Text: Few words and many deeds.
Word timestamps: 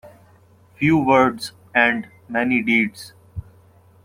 Few 0.77 0.97
words 0.97 1.51
and 1.75 2.07
many 2.27 2.63
deeds. 2.63 3.13